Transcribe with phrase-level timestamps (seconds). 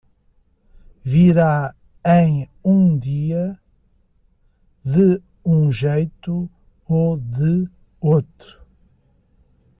[1.05, 3.59] Virá em um dia,
[4.83, 6.49] de um jeito
[6.87, 8.65] ou de outro.